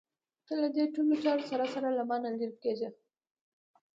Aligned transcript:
ته 0.45 0.53
له 0.61 0.67
دې 0.75 0.83
ټولو 0.93 1.13
چارو 1.23 1.43
سره 1.51 1.65
سره 1.73 1.87
له 1.97 2.03
مانه 2.09 2.29
لرې 2.33 2.49
کېږې. 2.63 2.89